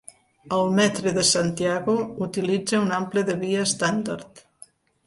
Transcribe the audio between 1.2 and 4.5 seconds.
Santiago utilitza un ample de via estàndard.